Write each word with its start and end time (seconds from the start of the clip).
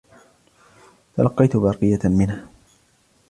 تلقيت 1.17 1.57
برقية 1.57 1.99
منها 2.09 2.47